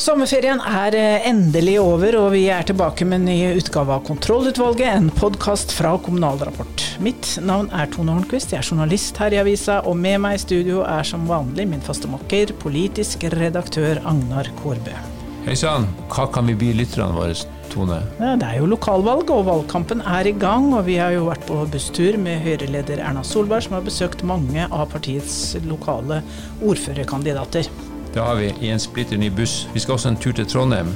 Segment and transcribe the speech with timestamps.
[0.00, 4.94] Sommerferien er eh, endelig over, og vi er tilbake med en ny utgave av Kontrollutvalget,
[4.94, 6.84] en podkast fra Kommunal Rapport.
[7.04, 10.40] Mitt navn er Tone Hornquist, jeg er journalist her i avisa, og med meg i
[10.40, 14.96] studio er som vanlig min faste makker, politisk redaktør Agnar Kårbø.
[15.44, 17.36] Hei sann, hva kan vi by lytterne våre,
[17.68, 18.00] Tone?
[18.22, 20.72] Ja, det er jo lokalvalg, og valgkampen er i gang.
[20.74, 24.64] Og vi har jo vært på busstur med Høyre-leder Erna Solberg, som har besøkt mange
[24.64, 26.22] av partiets lokale
[26.64, 27.68] ordførerkandidater.
[28.14, 29.68] Det har vi i en splitter ny buss.
[29.74, 30.88] Vi skal også en tur til Trondheim.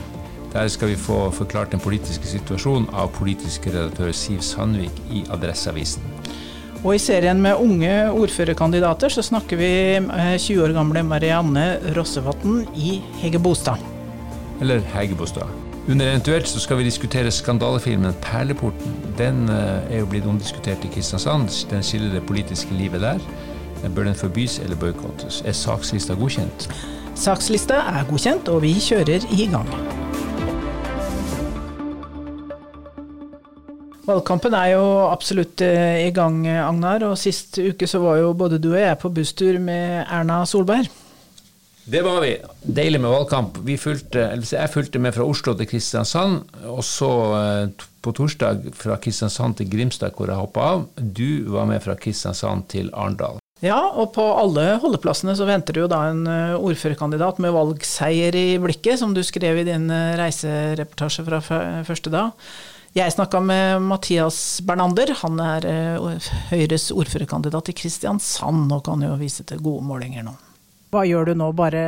[0.52, 6.02] Der skal vi få forklart den politiske situasjonen av politisk redaktør Siv Sandvik i Adresseavisen.
[6.84, 9.70] Og i serien med unge ordførerkandidater så snakker vi
[10.04, 11.64] med 20 år gamle Marianne
[11.96, 13.78] Rossevatn i Hegebostad.
[14.60, 15.48] Eller Hegebostad.
[15.88, 19.18] Under eventuelt så skal vi diskutere skandalefilmen 'Perleporten'.
[19.18, 21.70] Den eh, er jo blitt omdiskutert i Kristiansand.
[21.70, 23.18] Den skiller det politiske livet der.
[23.94, 25.42] Bør den forbys eller boikottes?
[25.44, 26.70] Er sakslista godkjent?
[27.14, 29.68] Sakslista er godkjent, og vi kjører i gang.
[34.04, 37.06] Valgkampen er jo absolutt eh, i gang, Agnar.
[37.08, 40.90] Og sist uke så var jo både du og jeg på busstur med Erna Solberg.
[41.84, 42.34] Det var vi.
[42.64, 43.62] Deilig med valgkamp.
[43.80, 49.60] Fulgte, jeg fulgte med fra Oslo til Kristiansand, og så eh, på torsdag fra Kristiansand
[49.60, 50.86] til Grimstad, hvor jeg hoppa av.
[50.98, 53.43] Du var med fra Kristiansand til Arendal.
[53.64, 58.36] Ja, og på alle holdeplassene så venter det jo da en eh, ordførerkandidat med valgseier
[58.36, 61.40] i blikket, som du skrev i din reisereportasje fra
[61.88, 62.34] første dag.
[62.94, 69.16] Jeg snakka med Mathias Bernander, han er uh, Høyres ordførerkandidat i Kristiansand og kan jo
[69.18, 70.36] vise til gode målinger nå.
[70.94, 71.82] Hva gjør du nå, bare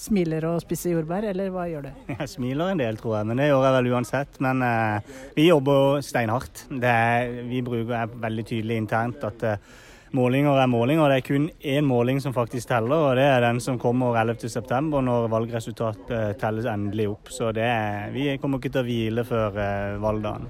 [0.00, 1.90] smiler og spiser jordbær, eller hva gjør du?
[2.14, 4.40] Jeg smiler en del, tror jeg, men det gjør jeg vel uansett.
[4.46, 6.64] Men uh, vi jobber steinhardt.
[6.80, 9.76] Er, vi bruker er veldig tydelig internt at uh,
[10.16, 11.12] målinger er målinger.
[11.12, 14.80] Det er kun én måling som faktisk teller, og det er den som kommer 11.9.
[15.04, 17.32] når valgresultatet telles endelig opp.
[17.32, 20.48] Så er, vi kommer ikke til å hvile før uh, valgdagen.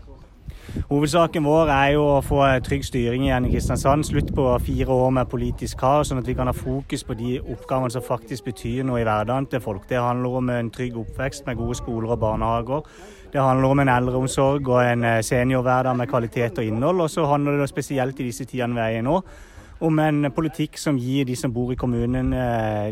[0.90, 4.04] Hovedsaken vår er jo å få trygg styring igjen i Kristiansand.
[4.06, 7.36] Slutt på fire år med politisk kaos, sånn at vi kan ha fokus på de
[7.40, 9.86] oppgavene som faktisk betyr noe i hverdagen til folk.
[9.88, 12.82] Det handler om en trygg oppvekst med gode skoler og barnehager.
[13.32, 17.02] Det handler om en eldreomsorg og en seniorhverdag med kvalitet og innhold.
[17.04, 19.20] Og så handler det spesielt i disse tidene vi er i nå,
[19.80, 22.32] om en politikk som gir de som bor i kommunen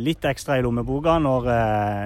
[0.04, 1.48] litt ekstra i lommeboka når,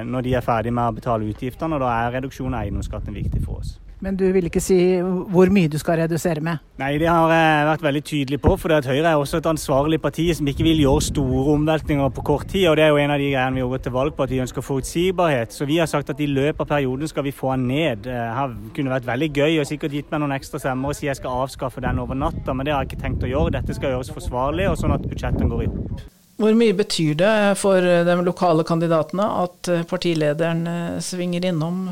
[0.06, 1.75] når de er ferdig med å betale utgiftene.
[1.75, 3.75] og Da er reduksjon av eiendomsskatten viktig for oss.
[4.04, 6.62] Men du vil ikke si hvor mye du skal redusere med?
[6.78, 8.54] Nei, det har jeg vært veldig tydelig på.
[8.60, 12.47] For Høyre er også et ansvarlig parti som ikke vil gjøre store omveltninger på kort
[12.53, 12.69] tid.
[12.70, 14.34] og Det er jo en av de greiene vi har gått til valg på, at
[14.34, 15.54] vi ønsker forutsigbarhet.
[15.54, 18.06] Så vi har sagt at i løpet av perioden skal vi få den ned.
[18.06, 21.10] Det har kunne vært veldig gøy og sikkert gitt meg noen ekstra stemmer og si
[21.10, 23.56] jeg skal avskaffe den over natta, men det har jeg ikke tenkt å gjøre.
[23.58, 26.08] Dette skal gjøres forsvarlig, og sånn at budsjettene går i hop.
[26.38, 30.69] Hvor mye betyr det for de lokale kandidatene at partilederen
[31.03, 31.88] svinger innom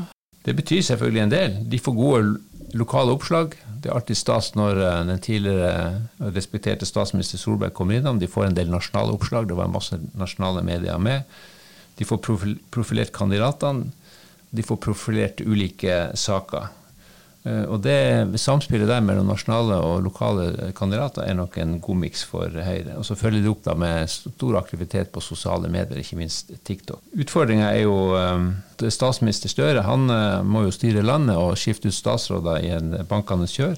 [0.47, 1.55] det betyr selvfølgelig en del.
[1.67, 3.55] De får gode lokale oppslag.
[3.83, 8.19] Det er alltid stas når den tidligere respekterte statsminister Solberg kommer innom.
[8.19, 9.49] De får en del nasjonale oppslag.
[9.49, 11.27] Det var masse nasjonale medier med.
[11.99, 12.21] De får
[12.71, 13.91] profilert kandidatene.
[14.55, 16.71] De får profilert ulike saker.
[17.67, 22.51] Og det samspillet der mellom nasjonale og lokale kandidater er nok en god miks for
[22.51, 22.97] Høyre.
[22.97, 27.03] Og så følger de opp da med stor aktivitet på sosiale medier, ikke minst TikTok.
[27.15, 29.85] Utfordringa er jo statsminister Støre.
[29.87, 30.09] Han
[30.47, 33.77] må jo styre landet og skifte ut statsråder i en bankende kjør.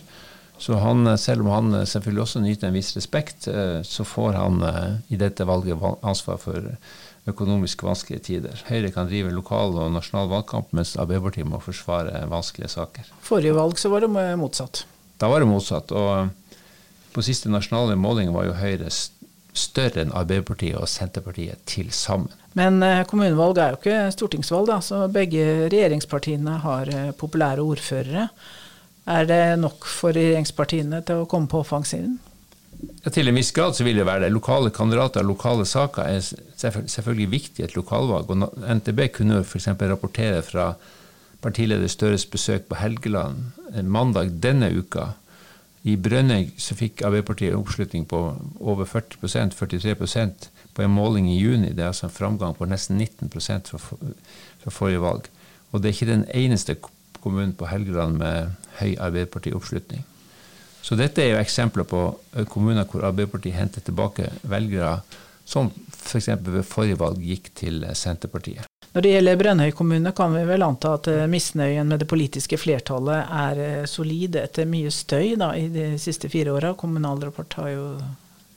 [0.59, 4.57] Så han, selv om han selvfølgelig også nyter en viss respekt, så får han
[5.07, 6.73] i dette valget ansvar for
[7.27, 8.61] økonomisk vanskelige tider.
[8.69, 13.09] Høyre kan drive lokal og nasjonal valgkamp, mens Arbeiderpartiet må forsvare vanskelige saker.
[13.25, 14.85] Forrige valg så var det motsatt.
[15.19, 15.91] Da var det motsatt.
[15.91, 16.29] Og
[17.13, 22.31] på siste nasjonale måling var jo Høyre større enn Arbeiderpartiet og Senterpartiet til sammen.
[22.57, 28.29] Men kommunevalg er jo ikke stortingsvalg, da, så begge regjeringspartiene har populære ordførere.
[29.09, 32.17] Er det nok for regjeringspartiene til å komme på offensiven?
[32.79, 34.31] Ja, til en viss grad så vil det være det.
[34.31, 38.29] Lokale kandidater og lokale saker er selvfølgelig viktig i et lokalvalg.
[38.29, 39.67] og NTB kunne f.eks.
[39.67, 40.73] rapportere fra
[41.41, 43.51] partileder Støres besøk på Helgeland
[43.83, 45.11] mandag denne uka.
[45.83, 48.19] I Brønnøy så fikk Arbeiderpartiet oppslutning på
[48.59, 51.71] over 40% 43% på en måling i juni.
[51.71, 53.79] Det er altså en framgang på nesten 19% fra,
[54.63, 55.29] fra forrige valg.
[55.71, 56.75] Og det er ikke den eneste
[57.21, 60.03] kommunen på Helgeland med høy Arbeiderparti-oppslutning.
[60.81, 62.03] Så dette er jo eksempler på
[62.49, 64.99] kommuner hvor Arbeiderpartiet henter tilbake velgere
[65.49, 66.29] som f.eks.
[66.45, 68.67] Ved forrige valg gikk til Senterpartiet.
[68.93, 73.29] Når det gjelder Brønnøy kommune, kan vi vel anta at misnøyen med det politiske flertallet
[73.43, 76.73] er solid etter mye støy da, i de siste fire åra.
[76.77, 77.87] Kommunal Rapport har jo,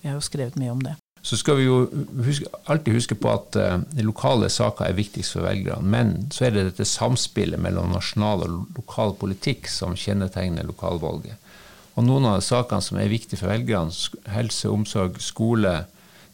[0.06, 0.96] har jo skrevet mye om det.
[1.22, 1.84] Så skal vi jo
[2.26, 5.86] huske, alltid huske på at uh, lokale saker er viktigst for velgerne.
[5.86, 11.38] Men så er det dette samspillet mellom nasjonal og lokal politikk som kjennetegner lokalvalget.
[11.96, 13.92] Og noen av sakene som er viktige for velgerne,
[14.32, 15.82] helse, omsorg, skole,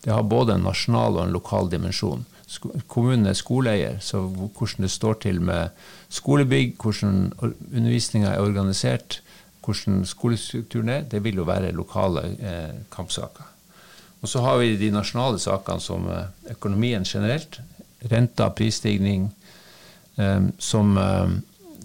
[0.04, 2.24] det har både en nasjonal og en lokal dimensjon.
[2.88, 5.74] Kommunen er skoleeier, så hvordan det står til med
[6.14, 9.20] skolebygg, hvordan undervisninga er organisert,
[9.64, 13.50] hvordan skolestrukturen er, det vil jo være lokale eh, kampsaker.
[14.22, 17.60] Og så har vi de nasjonale sakene som eh, økonomien generelt,
[18.10, 19.28] renta, prisstigning,
[20.16, 21.36] eh, som, eh,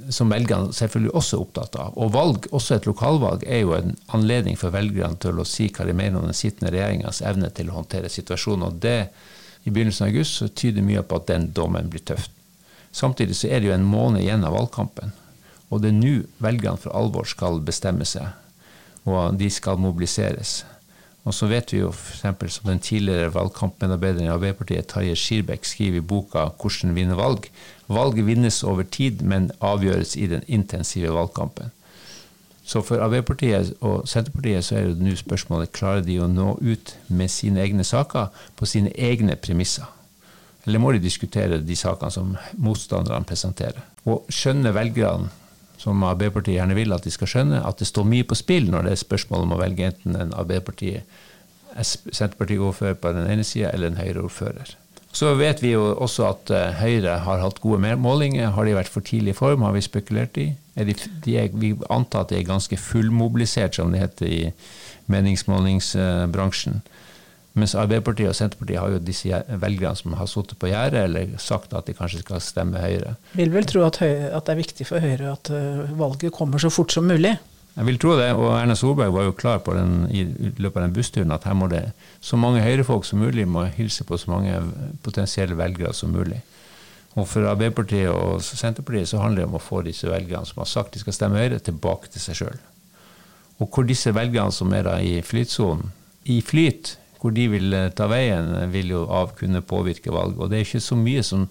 [0.10, 1.96] som velgerne selvfølgelig også er opptatt av.
[2.00, 5.88] Og valg, også et lokalvalg, er jo en anledning for velgerne til å si hva
[5.88, 8.68] de mener om den sittende regjeringas evne til å håndtere situasjonen.
[8.68, 8.98] Og det,
[9.64, 12.32] i begynnelsen av august, så tyder mye på at den dommen blir tøft.
[12.94, 15.14] Samtidig så er det jo en måned igjen av valgkampen.
[15.74, 16.14] Og det er nå
[16.44, 18.28] velgerne for alvor skal bestemme seg,
[19.10, 20.62] og de skal mobiliseres.
[21.24, 22.56] Og så vet vi jo f.eks.
[22.56, 27.48] som den tidligere valgkampmedarbeideren i Arbeiderpartiet, Tarjei Skirbekk, skriver i boka 'Hvordan vinne valg'.
[27.88, 31.72] Valget vinnes over tid, men avgjøres i den intensive valgkampen.
[32.66, 36.96] Så for Arbeiderpartiet og Senterpartiet så er det nå spørsmålet klarer de å nå ut
[37.08, 39.88] med sine egne saker på sine egne premisser.
[40.66, 43.84] Eller må de diskutere de sakene som motstanderne presenterer?
[44.06, 45.28] Og skjønner velgerne
[45.84, 48.88] som Arbeiderpartiet gjerne vil at de skal skjønne, at det står mye på spill når
[48.88, 51.20] det er spørsmål om å velge enten en Arbeiderpartiet,
[51.74, 54.76] Senterparti-ordfører på den ene sida eller en Høyre-ordfører.
[55.14, 58.52] Så vet vi jo også at uh, Høyre har hatt gode målinger.
[58.56, 60.48] Har de vært for tidlig i form, har vi spekulert i.
[60.74, 60.96] De,
[61.26, 64.42] de er, vi antar at de er ganske fullmobilisert, som det heter i
[65.14, 66.82] meningsmålingsbransjen.
[67.54, 71.76] Mens Arbeiderpartiet og Senterpartiet har jo disse velgerne som har sittet på gjerdet eller sagt
[71.78, 73.14] at de kanskje skal stemme Høyre.
[73.38, 76.62] Vil vel tro at, Høyre, at det er viktig for Høyre at uh, valget kommer
[76.62, 77.36] så fort som mulig?
[77.74, 80.26] Jeg vil tro det, og Erna Solberg var jo klar på den, i
[80.62, 81.88] løpet av den bussturen at her må det
[82.22, 84.60] så mange Høyre-folk som mulig må hilse på så mange
[85.06, 86.42] potensielle velgere som mulig.
[87.14, 90.70] Og For Arbeiderpartiet og Senterpartiet så handler det om å få disse velgerne som har
[90.70, 92.62] sagt de skal stemme Høyre, tilbake til seg sjøl.
[93.62, 95.94] Og hvor disse velgerne som er da i flytsonen,
[96.26, 100.36] i flyt, hvor de vil eh, ta veien, vil jo av kunne påvirke valg.
[100.38, 101.48] Og det er ikke så mye som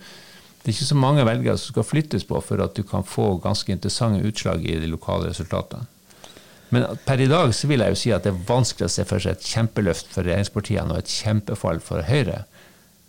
[0.62, 3.32] det er ikke så mange velgere som skal flyttes på for at du kan få
[3.42, 5.88] ganske interessante utslag i de lokale resultatene.
[6.72, 9.04] Men per i dag så vil jeg jo si at det er vanskelig å se
[9.08, 12.44] for seg et kjempeløft for regjeringspartiene og et kjempefall for Høyre.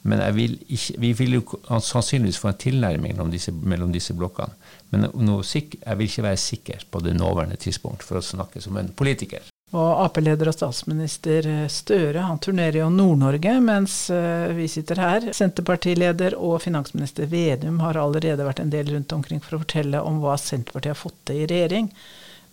[0.04, 1.44] Men vil ikke, vi vil jo
[1.80, 4.57] sannsynligvis få en tilnærming mellom disse, mellom disse blokkene.
[4.92, 8.92] Men jeg vil ikke være sikker på det nåværende tidspunkt for å snakke som en
[8.92, 9.52] politiker.
[9.73, 15.25] Og Ap-leder og statsminister Støre han turnerer jo Nord-Norge, mens eh, vi sitter her.
[15.33, 20.21] Senterpartileder og finansminister Vedum har allerede vært en del rundt omkring for å fortelle om
[20.21, 21.89] hva Senterpartiet har fått til i regjering.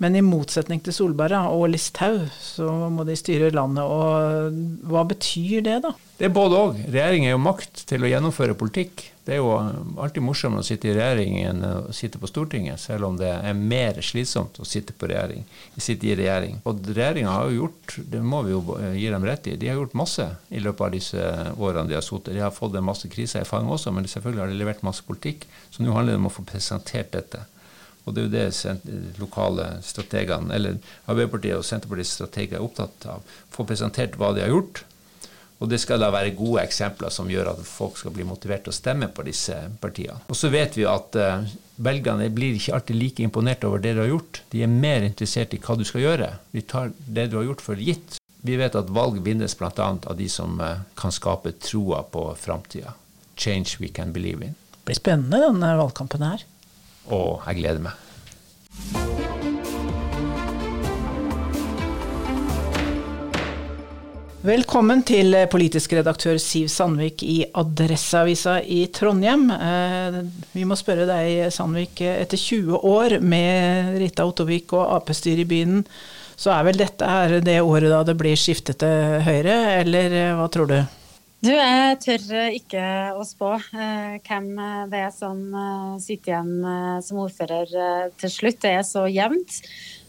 [0.00, 3.85] Men i motsetning til Solberg og Listhaug, så må de styre landet.
[3.85, 5.91] Og hva betyr det, da?
[6.17, 6.79] Det er både òg.
[6.87, 9.05] Regjering er jo makt til å gjennomføre politikk.
[9.29, 9.50] Det er jo
[10.00, 13.61] alltid morsommere å sitte i regjering enn å sitte på Stortinget, selv om det er
[13.61, 15.44] mer slitsomt å sitte, regjering,
[15.76, 16.58] sitte i regjering.
[16.64, 18.64] Og regjeringa har jo gjort, det må vi jo
[18.96, 21.31] gi dem rett i, de har gjort masse i løpet av disse
[21.61, 22.32] årene de har sittet.
[22.35, 25.05] De har fått en masse kriser i fanget også, men selvfølgelig har de levert masse
[25.05, 25.44] politikk.
[25.69, 27.44] Så nå handler det om å få presentert dette.
[28.11, 33.23] Og det er jo det lokale strategene, eller Arbeiderpartiet og Senterpartiets strateger er opptatt av.
[33.55, 34.84] Få presentert hva de har gjort.
[35.61, 38.73] Og det skal da være gode eksempler som gjør at folk skal bli motivert til
[38.73, 40.17] å stemme på disse partiene.
[40.32, 41.44] Og så vet vi at uh,
[41.84, 44.41] velgerne blir ikke alltid like imponert over det du har gjort.
[44.55, 46.31] De er mer interessert i hva du skal gjøre.
[46.56, 48.17] De tar det du har gjort for gitt.
[48.41, 49.70] Vi vet at valg vinnes bl.a.
[49.77, 52.96] av de som uh, kan skape troa på framtida.
[53.37, 54.56] Change we can believe in.
[54.81, 56.49] Det blir spennende denne valgkampen her.
[57.13, 58.09] Og jeg gleder meg.
[64.41, 69.51] Velkommen til politisk redaktør Siv Sandvik i Adresseavisa i Trondheim.
[69.53, 70.17] Eh,
[70.55, 72.01] vi må spørre deg, Sandvik.
[72.08, 75.84] Etter 20 år med Rita Ottovik og Ap-styret i byen,
[76.41, 80.32] så er vel dette her det året da det blir skiftet til Høyre, eller eh,
[80.41, 80.79] hva tror du?
[81.41, 82.81] Du, jeg tør ikke
[83.17, 84.51] å spå eh, hvem
[84.93, 88.59] det er som eh, sitter igjen eh, som ordfører eh, til slutt.
[88.61, 89.56] Det er så jevnt,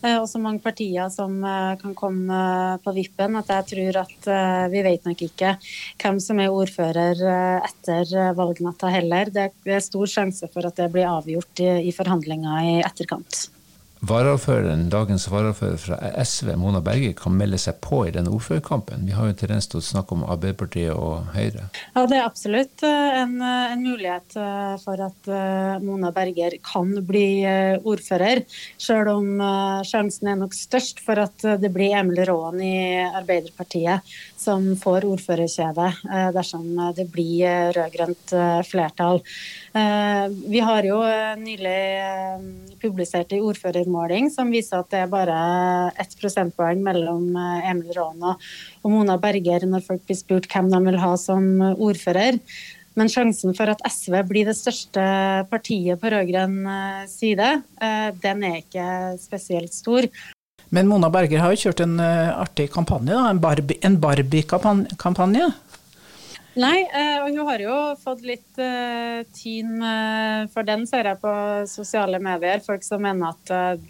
[0.04, 2.42] eh, og så mange partier som eh, kan komme
[2.84, 4.30] på vippen, at jeg tror at
[4.76, 5.56] vi vet nok ikke
[6.04, 7.24] hvem som er ordfører
[7.64, 9.32] etter valgnatta heller.
[9.32, 13.46] Det er stor sjanse for at det blir avgjort i forhandlinger i etterkant.
[14.01, 19.05] Varaordføreren, dagens varaordfører fra SV, Mona Berge, kan melde seg på i denne ordførerkampen?
[19.05, 21.67] Vi har jo en tendens til å snakke om Arbeiderpartiet og Høyre.
[21.93, 25.31] Ja, Det er absolutt eh, en, eh, en mulighet eh, for at
[25.86, 27.46] Mona Berger kan bli
[27.77, 28.43] ordfører.
[28.81, 29.29] Selv om
[29.88, 34.08] sjansen er nok størst for at det blir Emil Råen i Arbeiderpartiet
[34.42, 35.92] som får ordførerkjedet
[36.36, 36.66] dersom
[36.98, 38.34] det blir rød-grønt
[38.68, 39.22] flertall.
[40.42, 40.98] Vi har jo
[41.42, 41.78] nylig
[42.82, 45.38] publisert en ordførermåling som viser at det er bare
[46.02, 51.02] ett prosentpoeng mellom Emil Råen og Mona Berger når folk blir spurt hvem de vil
[51.06, 52.42] ha som ordfører.
[53.00, 55.04] Men sjansen for at SV blir det største
[55.52, 56.58] partiet på rød-grønn
[57.08, 57.54] side,
[58.26, 58.88] den er ikke
[59.22, 60.10] spesielt stor.
[60.72, 63.28] Men Mona Berger har jo kjørt en uh, artig kampanje, da,
[63.84, 65.50] en Barbie-kampanje.
[66.62, 69.84] Nei, uh, og hun har jo fått litt uh, tyn
[70.54, 71.34] for den, ser jeg på
[71.68, 72.63] sosiale medier.
[72.63, 73.84] Folk som mener at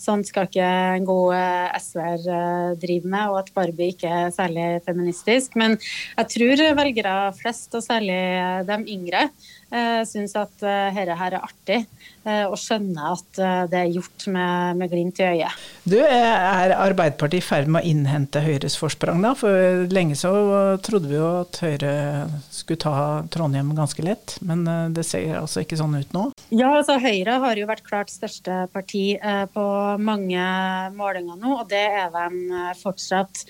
[0.00, 1.36] Sånn skal ikke en god
[1.80, 5.56] SV-er drive med, og at Barbie ikke er særlig feministisk.
[5.58, 8.18] Men jeg tror velgere flest, og særlig
[8.68, 9.26] de yngre,
[10.06, 11.84] syns at dette her er artig.
[12.26, 15.60] Eh, og skjønner at eh, det er gjort med, med glimt i øyet.
[15.86, 19.30] Du, Er Arbeiderpartiet i ferd med å innhente Høyres forsprang, da?
[19.38, 20.32] For lenge så
[20.82, 21.92] trodde vi jo at Høyre
[22.50, 22.96] skulle ta
[23.30, 26.26] Trondheim ganske lett, men eh, det ser altså ikke sånn ut nå?
[26.54, 29.16] Ja, altså Høyre har jo vært klart største parti
[29.50, 29.64] på
[29.98, 30.44] mange
[30.94, 33.42] målinger nå, og det er de fortsatt.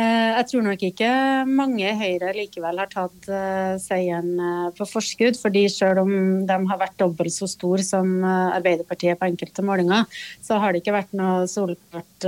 [0.00, 1.08] Eh, jeg tror nok ikke
[1.50, 5.36] mange i Høyre likevel har tatt uh, seieren uh, på forskudd.
[5.36, 6.12] fordi selv om
[6.48, 10.06] de har vært dobbelt så stor som Arbeiderpartiet på enkelte målinger,
[10.40, 12.26] så har det ikke vært noe solklart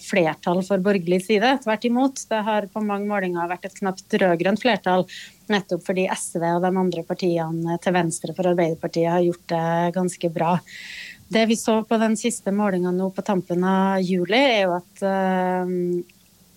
[0.00, 1.52] flertall for borgerlig side.
[1.64, 2.24] Tvert imot.
[2.30, 5.06] Det har på mange målinger vært et knapt rød-grønt flertall.
[5.52, 10.32] Nettopp fordi SV og de andre partiene til venstre for Arbeiderpartiet har gjort det ganske
[10.34, 10.56] bra.
[11.34, 15.06] Det vi så på den siste målinga nå på tampen av juli, er jo at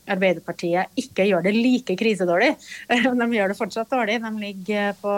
[0.08, 2.56] Arbeiderpartiet ikke gjør det like krisedårlig.
[3.22, 4.16] De gjør det fortsatt dårlig.
[4.24, 5.14] De ligger på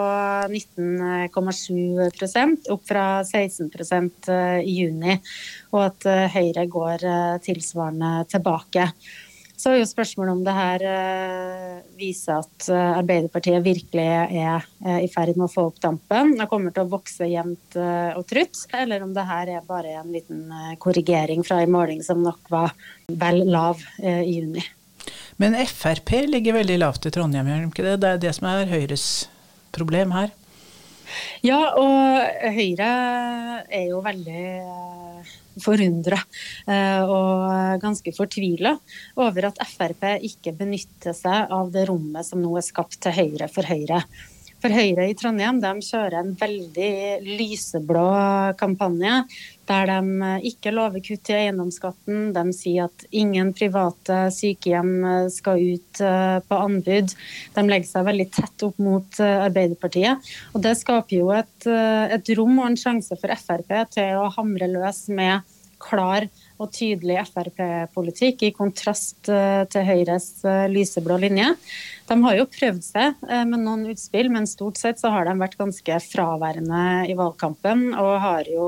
[0.50, 5.14] 19,7% opp fra 16 eh, i juni.
[5.74, 8.84] Og at eh, Høyre går eh, tilsvarende tilbake.
[9.60, 10.80] Så er jo spørsmålet om det her
[12.00, 14.64] viser at Arbeiderpartiet virkelig er
[15.04, 18.56] i ferd med å få opp dampen og kommer til å vokse jevnt og trutt,
[18.72, 20.48] eller om det her er bare en liten
[20.80, 22.72] korrigering fra en måling som nok var
[23.12, 24.64] vel lav i juni.
[25.40, 27.96] Men Frp ligger veldig lavt i Trondheim, gjør de ikke det?
[28.02, 29.06] Det er det som er Høyres
[29.72, 30.34] problem her.
[31.42, 32.90] Ja, og Høyre
[33.66, 35.30] er jo veldig eh,
[35.60, 36.18] forundra
[36.68, 38.76] eh, og ganske fortvila
[39.18, 43.50] over at Frp ikke benytter seg av det rommet som nå er skapt til høyre
[43.50, 44.04] for Høyre.
[44.60, 46.92] For Høyre i Trondheim de kjører en veldig
[47.24, 48.08] lyseblå
[48.60, 49.22] kampanje
[49.70, 52.32] der de ikke lover kutt i eiendomsskatten.
[52.34, 54.90] De sier at ingen private sykehjem
[55.32, 57.14] skal ut eh, på anbud.
[57.54, 60.32] De legger seg veldig tett opp mot eh, Arbeiderpartiet.
[60.52, 64.28] Og det skaper jo et, eh, et rom og en sjanse for Frp til å
[64.34, 65.46] hamre løs med
[65.80, 66.26] klar
[66.60, 70.28] og tydelig Frp-politikk, i kontrast til Høyres
[70.70, 71.54] lyseblå linje.
[72.10, 75.36] De har jo prøvd seg eh, med noen utspill, men stort sett så har de
[75.38, 77.92] vært ganske fraværende i valgkampen.
[77.94, 78.66] Og har jo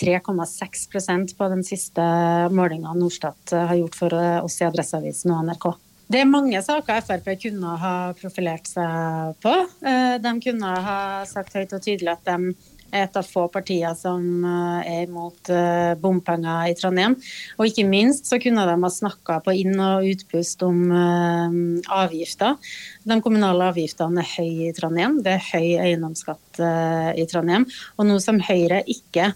[0.00, 2.06] 3,6 eh, på den siste
[2.50, 5.68] målinga Norstat eh, har gjort for oss i Adresseavisen og NRK.
[6.10, 9.52] Det er mange saker Frp kunne ha profilert seg på.
[9.78, 14.88] De kunne ha sagt høyt og tydelig at de et av få partier som eh,
[14.90, 17.16] er imot eh, bompenger i Trondheim.
[17.58, 21.58] Og ikke minst så kunne de ha snakka på inn- og utpust om eh,
[22.00, 22.58] avgifter.
[23.06, 25.20] De kommunale avgiftene er høye i Trondheim.
[25.24, 27.64] Det er høy eiendomsskatt i Trondheim.
[27.98, 29.30] Og nå som Høyre ikke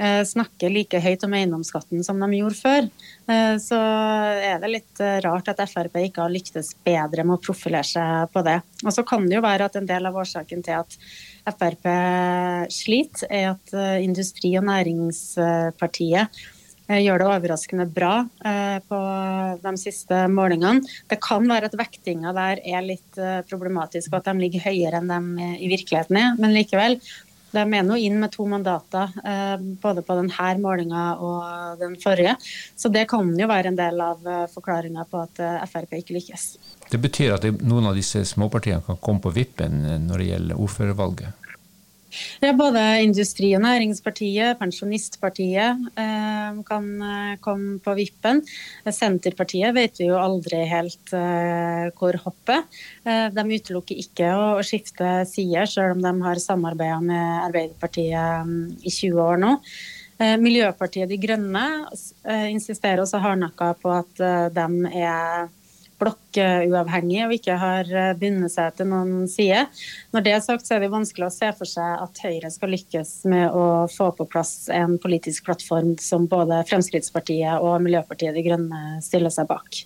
[0.00, 2.86] snakker like høyt om eiendomsskatten som de gjorde før,
[3.60, 3.80] så
[4.40, 8.40] er det litt rart at Frp ikke har lyktes bedre med å profilere seg på
[8.46, 8.56] det.
[8.86, 10.96] Og så kan det jo være at en del av årsaken til at
[11.46, 11.88] Frp
[12.72, 16.40] sliter, er at eh, Industri- og Næringspartiet
[16.88, 19.00] eh, gjør det overraskende bra eh, på
[19.64, 20.84] de siste målingene.
[21.10, 23.20] Det kan være at vektinga der er litt
[23.50, 26.38] problematisk, og at de ligger høyere enn de i virkeligheten er.
[26.40, 27.00] Men likevel,
[27.52, 29.12] de er nå inn med to mandater,
[29.82, 32.36] både på denne målinga og den forrige.
[32.76, 36.46] Så det kan jo være en del av forklaringa på at Frp ikke lykkes.
[36.90, 41.39] Det betyr at noen av disse småpartiene kan komme på vippen når det gjelder ordførervalget?
[42.42, 48.42] Ja, både Industri- og Næringspartiet, Pensjonistpartiet eh, kan eh, komme på vippen.
[48.86, 52.80] Senterpartiet vet vi jo aldri helt eh, hvor hoppet.
[53.04, 58.44] Eh, de utelukker ikke å, å skifte side, selv om de har samarbeida med Arbeiderpartiet
[58.44, 59.56] um, i 20 år nå.
[60.20, 61.62] Miljøpartiet De Grønne
[62.52, 64.20] insisterer også hardnakka på at
[64.52, 64.66] de
[65.00, 65.46] er
[66.00, 69.66] blokkuavhengige og ikke har bundet seg til noen side.
[70.14, 72.74] Når det er sagt, så er det vanskelig å se for seg at Høyre skal
[72.74, 78.44] lykkes med å få på plass en politisk plattform som både Fremskrittspartiet og Miljøpartiet De
[78.46, 79.84] Grønne stiller seg bak.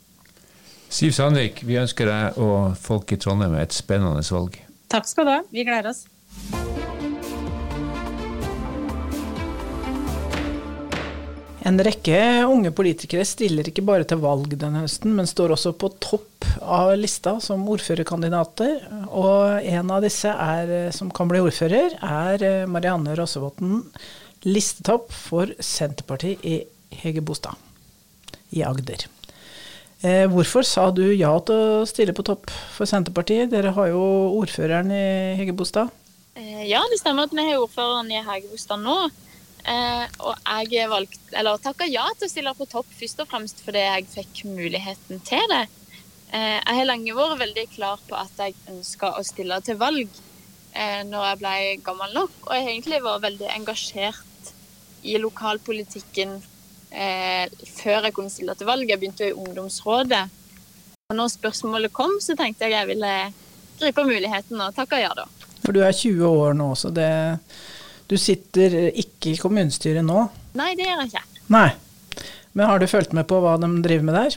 [0.95, 4.61] Siv Sandvik, vi ønsker deg og folk i Trondheim et spennende valg.
[4.95, 5.41] Takk skal du ha.
[5.51, 6.05] Vi gleder oss.
[11.65, 15.89] En rekke unge politikere stiller ikke bare til valg denne høsten, men står også på
[15.97, 18.83] topp av lista som ordførerkandidater.
[19.09, 23.81] Og en av disse er, som kan bli ordfører, er Marianne Rossevåten,
[24.45, 26.61] listetopp for Senterpartiet i
[27.01, 27.57] Hegebostad
[28.53, 29.09] i Agder.
[30.05, 33.49] Eh, hvorfor sa du ja til å stille på topp for Senterpartiet?
[33.55, 34.05] Dere har jo
[34.37, 35.07] ordføreren i
[35.41, 35.89] Hegebostad.
[36.37, 38.99] Eh, ja, det stemmer at vi har ordføreren i Hegebostad nå.
[39.65, 43.63] Eh, og jeg valgt, eller takka ja til å stille på topp, først og fremst
[43.65, 45.65] fordi jeg fikk muligheten til det.
[46.35, 50.09] Eh, jeg har lenge vært veldig klar på at jeg ønska å stille til valg
[50.75, 51.55] eh, når jeg ble
[51.87, 54.53] gammel nok, og jeg har egentlig vært veldig engasjert
[55.05, 56.37] i lokalpolitikken
[56.91, 58.89] eh, før jeg kunne stille til valg.
[58.89, 60.25] Jeg begynte i ungdomsrådet.
[61.13, 63.15] Og når spørsmålet kom, så tenkte jeg jeg ville
[63.81, 65.29] gripe muligheten og takka ja, da.
[65.65, 67.13] For du er 20 år nå, så det
[68.11, 70.27] du sitter ikke i kommunestyret nå?
[70.59, 71.45] Nei, det gjør jeg ikke.
[71.55, 71.69] Nei.
[72.55, 74.37] Men har du fulgt med på hva de driver med der?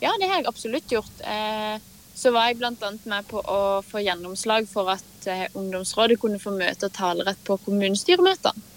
[0.00, 1.24] Ja, det har jeg absolutt gjort.
[1.28, 1.76] Eh,
[2.16, 2.72] så var jeg bl.a.
[3.08, 7.58] med på å få gjennomslag for at eh, ungdomsrådet kunne få møte og talerett på
[7.66, 8.68] kommunestyremøtene.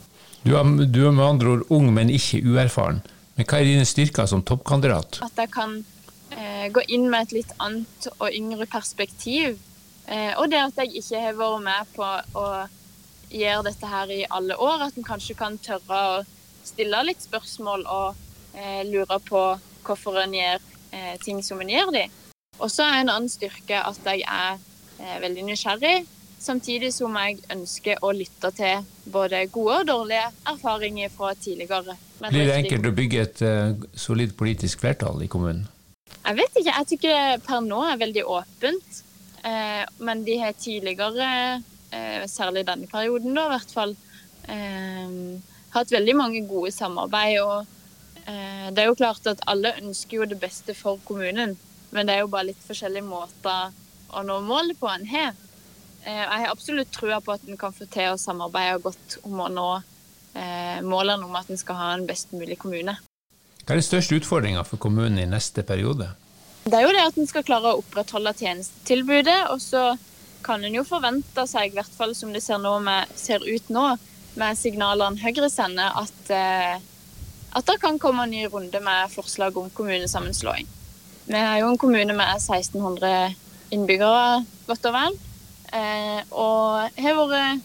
[0.44, 3.00] Du er, du er med andre ord ung, men ikke uerfaren.
[3.38, 5.22] Men hva er dine styrker som toppkandidat?
[5.24, 5.78] At jeg kan
[6.36, 9.56] eh, gå inn med et litt annet og yngre perspektiv.
[10.12, 12.48] Eh, og det at jeg ikke har vært med på å
[13.34, 14.88] gjør dette her i alle år.
[14.88, 16.24] At en kanskje kan tørre å
[16.64, 18.20] stille litt spørsmål og
[18.56, 19.44] eh, lure på
[19.84, 20.62] hvorfor en gjør
[20.96, 22.08] eh, ting som en gjør de.
[22.62, 24.60] Og så er en annen styrke at jeg er
[25.02, 25.96] eh, veldig nysgjerrig,
[26.44, 31.98] samtidig som jeg ønsker å lytte til både gode og dårlige erfaringer fra tidligere.
[32.22, 35.66] Men Blir det enkelt å bygge et uh, solid politisk flertall i kommunen?
[36.24, 36.72] Jeg vet ikke.
[36.72, 39.02] Jeg tykker det per nå er veldig åpent.
[39.44, 41.62] Eh, men de har tidligere
[42.30, 43.96] særlig denne perioden, da, i hvert fall,
[44.52, 45.14] eh,
[45.76, 47.40] hatt veldig mange gode samarbeid.
[47.42, 47.66] og
[48.26, 51.58] eh, det er jo klart at alle ønsker jo det beste for kommunen,
[51.92, 53.74] men det er jo bare litt forskjellige måter
[54.14, 55.34] å nå målet på en har.
[56.04, 59.48] Jeg har absolutt trua på at en kan få til å samarbeide godt om å
[59.48, 59.68] nå
[60.84, 62.98] målene om at en skal ha en best mulig kommune.
[63.64, 66.10] Hva er den største utfordringa for kommunen i neste periode?
[66.66, 69.40] Det er jo det at en skal klare å opprettholde tjenestetilbudet.
[69.54, 69.94] og så
[70.44, 73.86] kan en jo forvente seg, i hvert fall som det ser, med, ser ut nå,
[74.40, 76.80] med signalene Høyre sender, at, eh,
[77.54, 80.70] at det kan komme en ny runde med forslag om kommunesammenslåing.
[81.26, 83.36] Vi er jo en kommune med 1600
[83.74, 85.16] innbyggere, godt og vel.
[85.74, 87.64] Eh, og har vært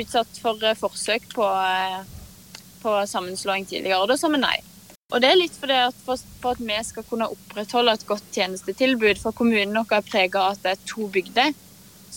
[0.00, 2.00] utsatt for forsøk på, eh,
[2.82, 4.58] på sammenslåing tidligere, da sa vi nei.
[5.10, 8.28] Og det er litt fordi at for, for, at vi skal kunne opprettholde et godt
[8.34, 11.50] tjenestetilbud, for kommunen vår er prega av at det er to bygder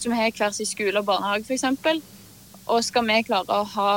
[0.03, 2.03] som har hver sin skole og barnehage f.eks.
[2.67, 3.91] Og skal vi klare å ha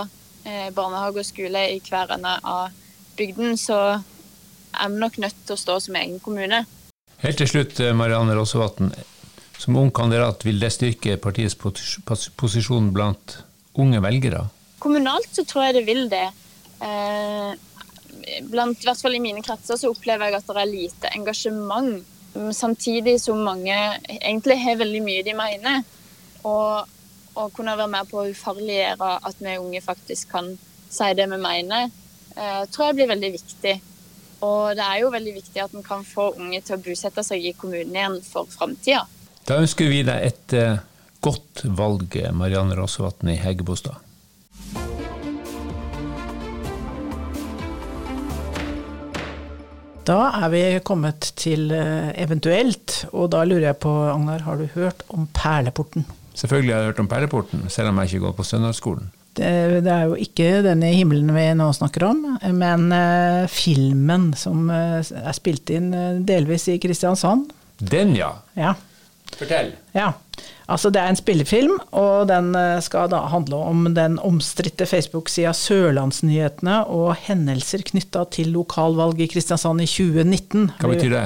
[0.47, 2.71] eh, barnehage og skole i hver ende av
[3.17, 3.81] bygden, så
[4.77, 6.65] er vi nok nødt til å stå som egen kommune.
[7.23, 8.91] Helt til slutt, eh, Marianne Rossevatn.
[9.59, 13.39] Som ung kandidat, vil det styrke partiets posisjon blant
[13.81, 14.43] unge velgere?
[14.79, 16.27] Kommunalt så tror jeg det vil det.
[16.85, 17.55] Eh,
[18.51, 22.05] blant, i hvert fall i mine kretser så opplever jeg at det er lite engasjement.
[22.53, 23.77] Samtidig som mange
[24.19, 25.87] egentlig har veldig mye de mener.
[26.47, 26.97] Og
[27.37, 30.55] å kunne være med på å ufarliggjøre at vi unge faktisk kan
[30.93, 31.91] si det vi mener,
[32.37, 33.75] eh, tror jeg blir veldig viktig.
[34.47, 37.45] Og det er jo veldig viktig at en kan få unge til å bosette seg
[37.45, 39.07] i kommunen igjen for framtida.
[39.49, 40.83] Da ønsker vi deg et uh,
[41.25, 44.03] godt valg, Marianne Rossevatn i Heggebostad.
[50.07, 54.69] Da er vi kommet til uh, eventuelt, og da lurer jeg på, Agnar, har du
[54.77, 56.07] hørt om Perleporten?
[56.37, 59.09] Selvfølgelig har jeg hørt om Perleporten, selv om jeg ikke går på søndagsskolen.
[59.37, 59.49] Det,
[59.85, 62.23] det, er jo ikke denne himmelen vi nå snakker om,
[62.57, 67.51] men uh, filmen som uh, er spilt inn uh, delvis i Kristiansand.
[67.77, 68.31] Den, ja.
[68.57, 68.73] ja.
[69.37, 69.75] Fortell.
[69.97, 70.15] Ja.
[70.67, 75.53] Altså Det er en spillefilm, og den eh, skal da handle om den omstridte Facebook-sida
[75.55, 80.73] Sørlandsnyhetene og hendelser knytta til lokalvalget i Kristiansand i 2019.
[80.81, 81.23] Hva betyr det?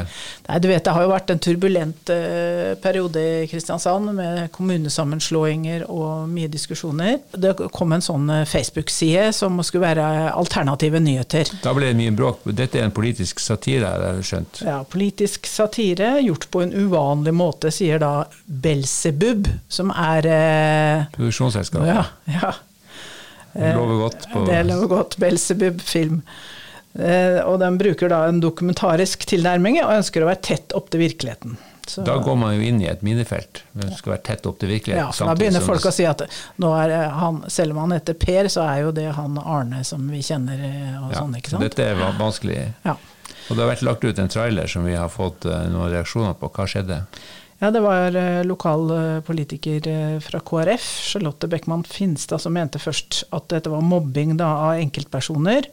[0.49, 5.87] Nei, du vet Det har jo vært en turbulent uh, periode i Kristiansand med kommunesammenslåinger
[5.89, 7.17] og mye diskusjoner.
[7.33, 11.49] Det kom en sånn uh, Facebook-side som skulle være alternative nyheter.
[11.65, 12.45] Da ble det mye bråk.
[12.45, 14.63] Dette er en politisk satire, har jeg skjønt?
[14.69, 18.13] Ja, politisk satire gjort på en uvanlig måte, sier da
[18.45, 21.87] Belsebu Klubb, som er eh, Produksjonsselskap.
[21.87, 22.55] Ja, ja.
[23.53, 24.27] Det lover godt.
[24.33, 25.17] På det lover godt.
[25.23, 26.23] Belsebub film.
[26.95, 31.05] Eh, og den bruker da en dokumentarisk tilnærming og ønsker å være tett opp til
[31.05, 31.59] virkeligheten.
[31.87, 33.65] Så, da går man jo inn i et minefelt.
[33.75, 35.11] Man skal være tett opp til virkeligheten.
[35.11, 36.23] Ja, da begynner folk å si at
[36.63, 40.07] nå er han, selv om han heter Per, så er jo det han Arne som
[40.11, 40.59] vi kjenner.
[40.59, 41.67] Eh, og ja, sånn, ikke sant?
[41.67, 42.63] Dette er vanskelig.
[42.87, 42.99] Ja.
[43.51, 46.51] Og det har vært lagt ut en trailer som vi har fått noen reaksjoner på.
[46.55, 47.01] Hva skjedde?
[47.61, 52.81] Ja, det var uh, lokal uh, politiker uh, fra KrF, Charlotte Beckmann Finstad, som mente
[52.81, 55.69] først at dette var mobbing da, av enkeltpersoner,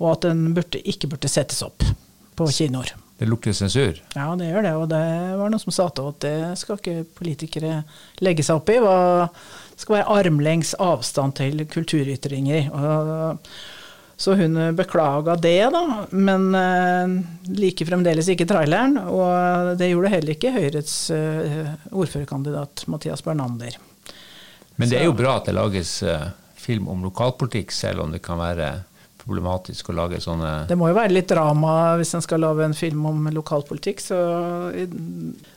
[0.00, 1.84] og at den burde, ikke burde settes opp
[2.36, 2.94] på kinoer.
[3.16, 4.00] Det lukter sensur?
[4.16, 4.72] Ja, det gjør det.
[4.76, 5.04] Og det
[5.40, 7.78] var noen som sa til at det skal ikke politikere
[8.24, 8.76] legge seg opp i.
[8.76, 12.68] Det skal være armlengs avstand til kulturytringer.
[12.76, 13.48] Og
[14.16, 15.82] så hun beklaga det, da,
[16.16, 17.16] men uh,
[17.52, 18.96] liker fremdeles ikke traileren.
[19.12, 23.76] Og det gjorde heller ikke Høyres uh, ordførerkandidat Mathias Bernander.
[24.76, 25.98] Men det er jo bra at det lages
[26.60, 28.70] film om lokalpolitikk, selv om det kan være
[29.26, 32.76] problematisk å lage sånne Det må jo være litt drama hvis en skal lage en
[32.76, 34.18] film om lokalpolitikk, så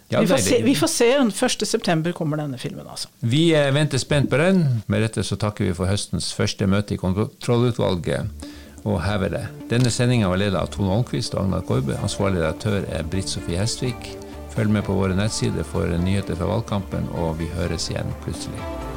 [0.09, 1.09] ja, vi, får se, vi får se.
[1.19, 3.11] 1.9 kommer denne filmen, altså.
[3.21, 4.63] Vi venter spent på den.
[4.89, 8.49] Med dette så takker vi for høstens første møte i kontrollutvalget
[8.87, 9.45] og hever det.
[9.69, 11.97] Denne sendinga var ledet av Tone Holmquist og Agnar Korbe.
[12.01, 14.13] Ansvarlig redaktør er Britt Sofie Hestvik.
[14.55, 18.88] Følg med på våre nettsider for nyheter fra valgkampen, og vi høres igjen plutselig.